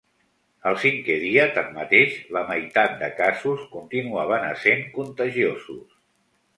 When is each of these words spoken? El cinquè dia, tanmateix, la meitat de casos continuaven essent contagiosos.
El 0.69 0.77
cinquè 0.83 1.17
dia, 1.23 1.43
tanmateix, 1.57 2.17
la 2.39 2.43
meitat 2.49 2.97
de 3.05 3.13
casos 3.23 3.69
continuaven 3.77 4.51
essent 4.51 4.87
contagiosos. 5.01 5.99